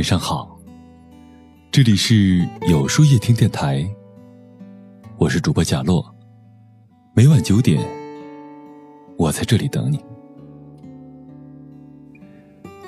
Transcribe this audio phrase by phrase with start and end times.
[0.00, 0.58] 晚上好，
[1.70, 3.86] 这里是有书夜听电台，
[5.18, 6.02] 我是主播贾洛，
[7.12, 7.86] 每晚九点，
[9.18, 10.02] 我在这里等你。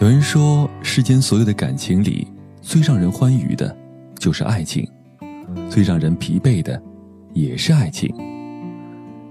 [0.00, 2.26] 有人说，世间所有的感情里，
[2.62, 3.76] 最让人欢愉的，
[4.18, 4.82] 就是爱情；
[5.68, 6.82] 最让人疲惫的，
[7.34, 8.10] 也是爱情。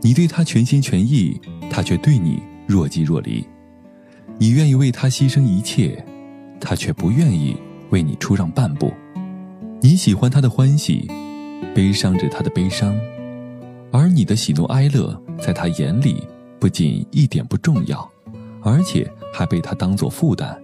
[0.02, 3.43] 你对他全心全意，他却对你若即若离；
[4.38, 6.05] 你愿意为他牺牲一切。
[6.63, 7.57] 他却不愿意
[7.91, 8.91] 为你出让半步，
[9.81, 11.07] 你喜欢他的欢喜，
[11.75, 12.97] 悲伤着他的悲伤，
[13.91, 16.27] 而你的喜怒哀乐在他眼里
[16.59, 18.09] 不仅一点不重要，
[18.61, 20.57] 而且还被他当作负担。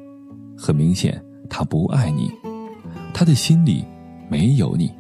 [0.58, 2.32] 很明显，他不爱你，
[3.14, 3.86] 他的心里
[4.30, 4.92] 没有你，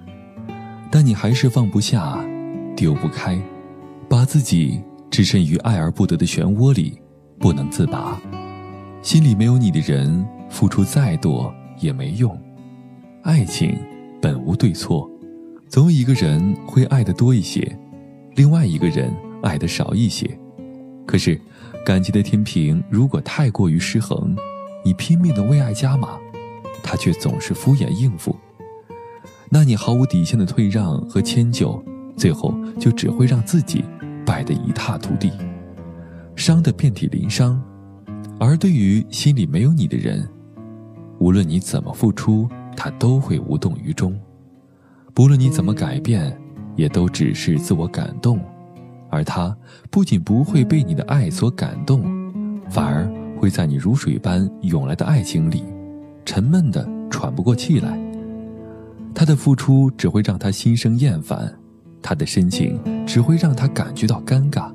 [0.91, 2.23] 但你还是放不下，
[2.75, 3.41] 丢不开，
[4.09, 7.01] 把自己置身于爱而不得的漩涡里，
[7.39, 8.19] 不能自拔。
[9.01, 10.25] 心里没有你的人。
[10.49, 12.39] 付出再多也没用，
[13.23, 13.77] 爱情
[14.21, 15.09] 本无对错，
[15.67, 17.77] 总有一个人会爱的多一些，
[18.35, 20.29] 另外一个人爱的少一些。
[21.05, 21.39] 可是，
[21.85, 24.35] 感情的天平如果太过于失衡，
[24.83, 26.17] 你拼命的为爱加码，
[26.83, 28.35] 他却总是敷衍应付，
[29.49, 31.81] 那你毫无底线的退让和迁就，
[32.17, 33.83] 最后就只会让自己
[34.25, 35.31] 败得一塌涂地，
[36.35, 37.61] 伤得遍体鳞伤。
[38.39, 40.27] 而对于心里没有你的人，
[41.19, 44.11] 无论你怎么付出，他都会无动于衷；
[45.13, 46.37] 不论你怎么改变，
[46.75, 48.39] 也都只是自我感动。
[49.09, 49.55] 而他
[49.89, 52.03] 不仅不会被你的爱所感动，
[52.69, 53.09] 反而
[53.39, 55.63] 会在你如水般涌来的爱情里，
[56.25, 57.97] 沉闷的喘不过气来。
[59.15, 61.51] 他的付出只会让他心生厌烦，
[62.01, 64.71] 他的深情只会让他感觉到尴尬。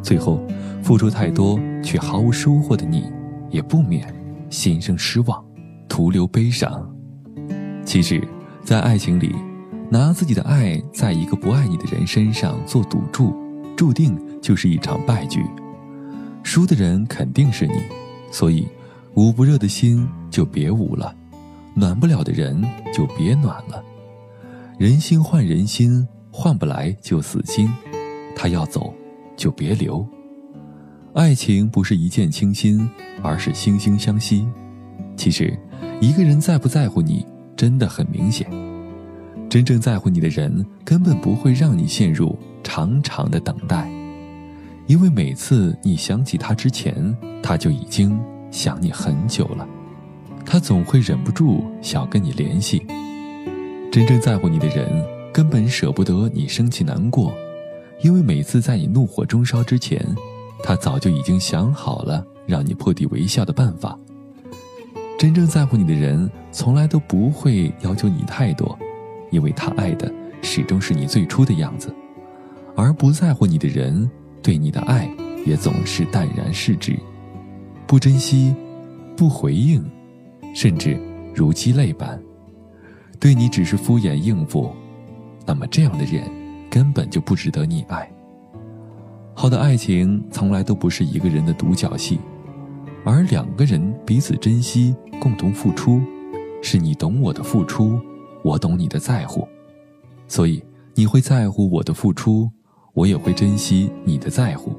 [0.00, 0.40] 最后，
[0.82, 3.12] 付出太多却毫无收获的你，
[3.50, 4.14] 也不免
[4.48, 5.44] 心生失望。
[5.90, 6.88] 徒留悲伤。
[7.84, 8.22] 其实，
[8.62, 9.34] 在爱情里，
[9.90, 13.34] 拿自己的爱在一个不爱你的人身上做赌注，
[13.76, 15.44] 注定就是一场败局。
[16.44, 17.74] 输的人肯定是你，
[18.30, 18.68] 所以，
[19.14, 21.12] 捂不热的心就别捂了，
[21.74, 22.64] 暖不了的人
[22.94, 23.82] 就别暖了。
[24.78, 27.68] 人心换人心，换不来就死心。
[28.36, 28.94] 他要走，
[29.36, 30.06] 就别留。
[31.14, 32.88] 爱情不是一见倾心，
[33.22, 34.46] 而是惺惺相惜。
[35.16, 35.58] 其实。
[36.00, 38.50] 一个人在不在乎你，真的很明显。
[39.50, 43.86] 真正在乎你的人，根本不会让你陷入长长的等待，
[44.86, 48.18] 因为每次你想起他之前，他就已经
[48.50, 49.68] 想你很久了。
[50.46, 52.82] 他总会忍不住想跟你联系。
[53.92, 54.88] 真正在乎你的人，
[55.34, 57.30] 根本舍不得你生气难过，
[58.00, 60.02] 因为每次在你怒火中烧之前，
[60.62, 63.98] 他早就已经想好了让你破涕为笑的办法。
[65.20, 68.78] 真正在乎你的人，从来都不会要求你太多，
[69.30, 70.10] 因为他爱的
[70.40, 71.90] 始终是你最初的样子；
[72.74, 74.10] 而不在乎你的人，
[74.42, 75.06] 对你的爱
[75.44, 76.98] 也总是淡然视之，
[77.86, 78.54] 不珍惜，
[79.14, 79.84] 不回应，
[80.54, 80.98] 甚至
[81.34, 82.18] 如鸡肋般，
[83.18, 84.74] 对你只是敷衍应付。
[85.44, 86.24] 那么这样的人，
[86.70, 88.10] 根本就不值得你爱。
[89.34, 92.18] 好的爱情从来都不是一个人的独角戏。
[93.02, 96.02] 而两个人彼此珍惜，共同付出，
[96.60, 98.00] 是你懂我的付出，
[98.42, 99.46] 我懂你的在乎，
[100.26, 100.60] 所以
[100.96, 102.50] 你会在乎我的付出，
[102.92, 104.74] 我也会珍惜你的在乎，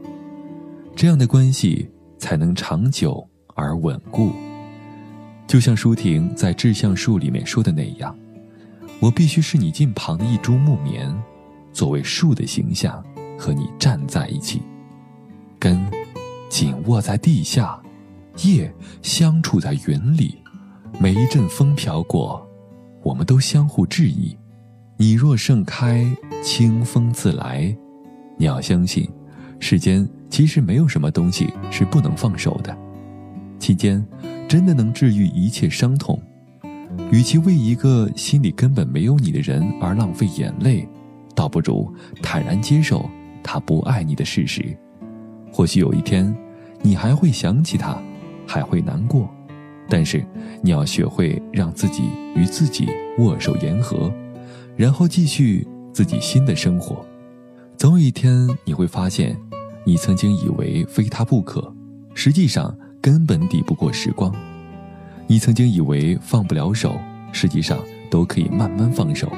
[0.97, 3.25] 这样的关系才能长久
[3.56, 4.34] 而稳固。
[5.48, 8.13] 就像舒婷在《志向树》里面说的那样，
[9.00, 11.09] 我必须是你近旁的一株木棉，
[11.72, 13.02] 作为树的形象
[13.40, 14.62] 和你站在一起，
[15.58, 15.81] 根
[16.50, 17.81] 紧握在地下。
[18.44, 20.38] 叶相处在云里，
[21.00, 22.46] 每一阵风飘过，
[23.03, 24.36] 我们都相互质疑。
[24.97, 26.06] 你若盛开，
[26.44, 27.75] 清风自来。
[28.38, 29.10] 你要相信，
[29.60, 32.75] 世间其实没有什么东西是不能放手的。
[33.60, 34.04] 期间，
[34.48, 36.19] 真的能治愈一切伤痛。
[37.12, 40.88] 与其为一个心里根本没有你的人而浪费眼泪，
[41.36, 43.07] 倒不如坦然接受
[43.44, 44.77] 他不爱你的事实。
[45.51, 46.36] 或许有一天，
[46.81, 48.01] 你还会想起他。
[48.51, 49.30] 还会难过，
[49.88, 50.25] 但是
[50.62, 52.03] 你要学会让自己
[52.36, 52.89] 与自己
[53.19, 54.12] 握手言和，
[54.75, 57.06] 然后继续自己新的生活。
[57.77, 59.38] 总有一天你会发现，
[59.86, 61.74] 你曾经以为非他不可，
[62.13, 64.36] 实际上根本抵不过时光。
[65.27, 67.00] 你曾经以为放不了手，
[67.31, 69.31] 实际上都可以慢慢放手。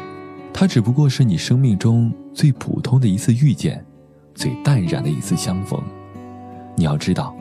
[0.51, 3.85] 他只不过是你生命中最普通的一次遇见，
[4.33, 5.79] 最淡然的一次相逢。
[6.75, 7.35] 你要知道，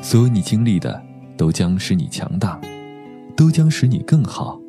[0.00, 1.07] 所有你经历的。
[1.38, 2.60] 都将使你强大，
[3.34, 4.60] 都将使你更好。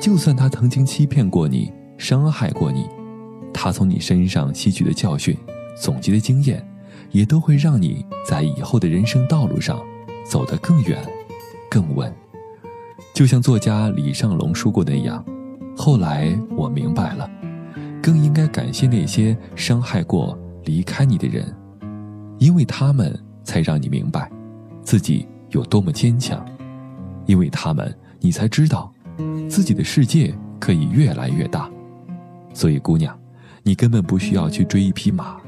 [0.00, 2.86] 就算他曾经欺骗过你、伤害过你，
[3.52, 5.36] 他从你身上吸取的教训、
[5.76, 6.64] 总结的经验，
[7.10, 9.84] 也都会让你在以后的人生道路上
[10.24, 10.98] 走得更远、
[11.68, 12.10] 更稳。
[13.12, 15.24] 就像作家李尚龙说过那样，
[15.76, 17.28] 后来我明白了，
[18.00, 21.52] 更应该感谢那些伤害过、离开你的人，
[22.38, 24.30] 因为他们才让你明白
[24.82, 26.44] 自己有多么坚强，
[27.26, 28.92] 因为他们，你才知道。
[29.48, 31.68] 自己的世界可以越来越大，
[32.54, 33.18] 所以姑娘，
[33.64, 35.40] 你根本不需要去追一匹马，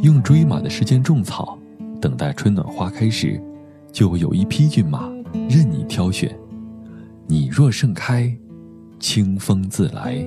[0.00, 1.58] 用追马的时间种草，
[2.00, 3.38] 等待春暖花开时，
[3.92, 5.10] 就会有一匹骏马
[5.50, 6.34] 任你挑选。
[7.26, 8.34] 你若盛开，
[8.98, 10.24] 清风自来。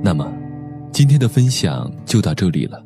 [0.00, 0.32] 那么，
[0.92, 2.85] 今天的分享就到这里了。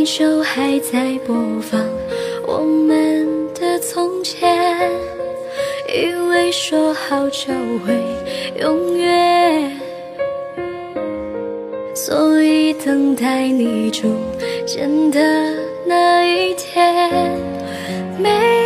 [0.00, 1.78] 依旧还在播放。
[2.46, 3.78] 我们的。
[3.80, 4.90] 从前，
[5.88, 7.52] 以为说好就
[7.84, 7.94] 会
[8.60, 9.78] 永远，
[11.94, 14.08] 所以等待你出
[14.66, 15.20] 现的
[15.84, 17.10] 那一天，
[18.18, 18.59] 每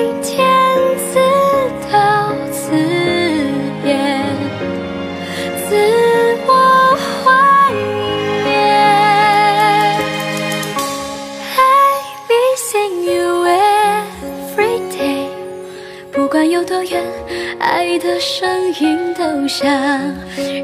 [19.44, 19.68] 不想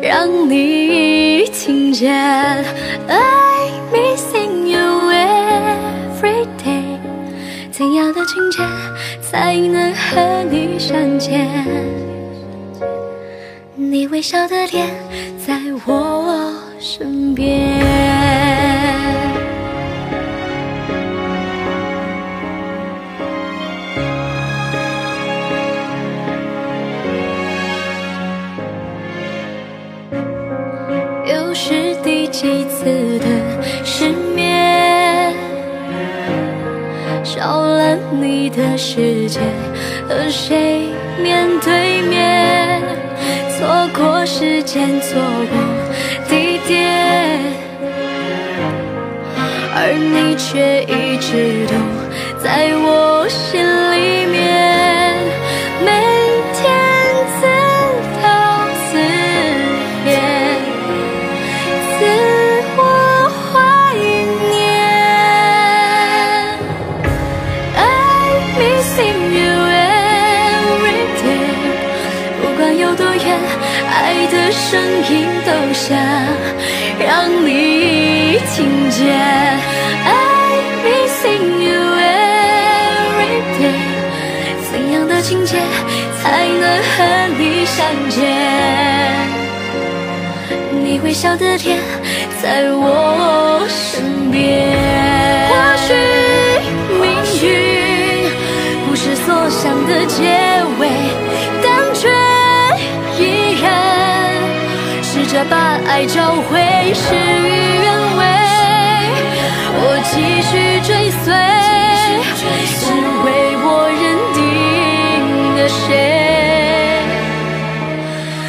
[0.00, 2.10] 让你听见。
[2.14, 6.98] I missing you every day，
[7.70, 8.62] 怎样的情节
[9.20, 11.46] 才能和你相见？
[13.76, 14.88] 你微笑的脸
[15.46, 18.09] 在我身边。
[38.40, 39.38] 你的世界，
[40.08, 40.88] 和谁
[41.22, 42.80] 面对面？
[43.50, 45.58] 错过时间，错过
[46.26, 47.38] 地点，
[49.74, 51.74] 而你却一直都
[52.42, 53.60] 在我心
[53.92, 54.19] 里
[75.80, 75.96] 都想
[76.98, 79.00] 让你听见
[80.04, 83.80] ，I missing you every day。
[84.70, 85.56] 怎样的情节
[86.22, 86.94] 才能和
[87.38, 87.78] 你相
[88.10, 88.20] 见？
[90.82, 91.78] 你微笑的脸
[92.42, 94.76] 在我身边。
[95.48, 95.54] 或
[95.86, 95.94] 许
[97.00, 97.02] 命
[97.42, 97.48] 运
[98.86, 100.18] 不是所想的结
[100.78, 101.29] 尾。
[105.48, 107.48] 把爱找回，事与
[107.82, 108.20] 愿违。
[109.82, 110.50] 我继续
[110.82, 111.32] 追随，
[112.36, 112.44] 只
[113.24, 113.26] 为
[113.62, 114.02] 我认
[114.34, 114.38] 定
[115.56, 115.78] 的谁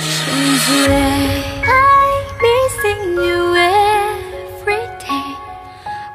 [0.01, 0.09] 沉
[0.65, 0.69] 醉。
[1.63, 1.69] I
[2.41, 5.35] missing you every day，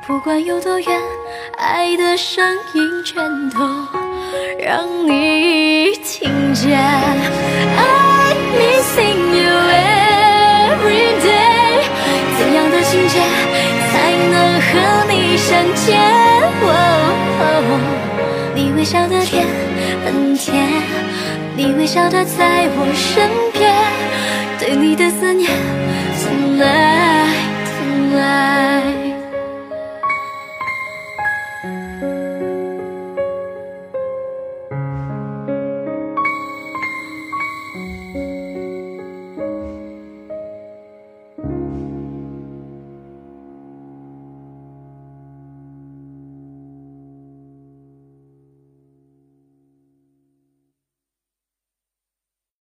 [0.07, 1.01] 不管有多远，
[1.57, 3.59] 爱的声音全都
[4.59, 6.79] 让你听见。
[6.79, 10.06] I missing you every
[10.87, 11.83] every day
[12.39, 13.19] 怎样的情节
[13.91, 14.71] 才能和
[15.11, 16.01] 你相见
[16.63, 16.71] 哦
[18.55, 19.45] 你微笑的甜
[20.05, 20.69] 很甜
[21.57, 23.75] 你微笑的在我身边
[24.59, 25.51] 对你的思念
[26.21, 27.27] 从来
[27.65, 29.06] 从来